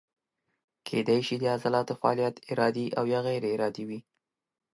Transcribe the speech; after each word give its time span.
کیدای 0.87 1.19
شي 1.27 1.35
د 1.39 1.45
عضلاتو 1.55 1.93
فعالیت 2.01 2.35
ارادي 2.51 2.85
او 2.97 3.03
یا 3.13 3.19
غیر 3.27 3.43
ارادي 3.53 3.83
وي. 3.89 3.99